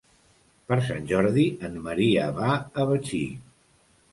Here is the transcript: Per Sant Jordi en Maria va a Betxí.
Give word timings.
Per 0.69 0.77
Sant 0.87 1.03
Jordi 1.11 1.45
en 1.69 1.77
Maria 1.89 2.25
va 2.41 2.57
a 2.57 2.87
Betxí. 2.95 3.21